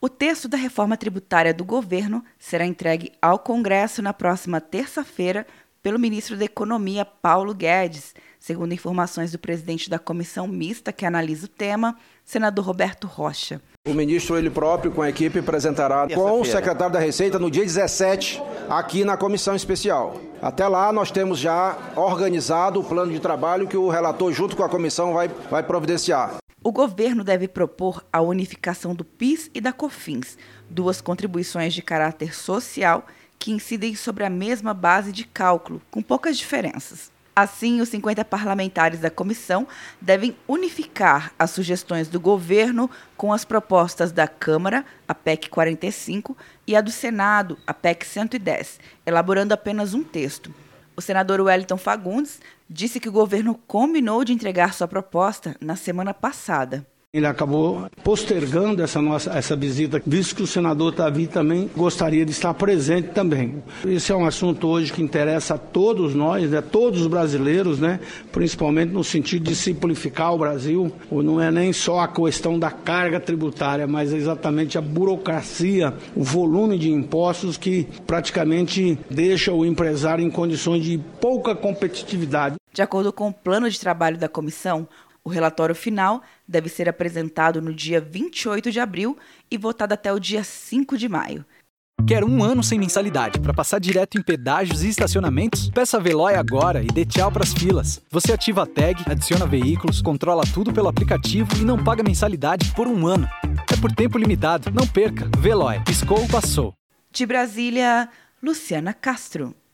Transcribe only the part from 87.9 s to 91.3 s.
28 de abril e votado até o dia 5 de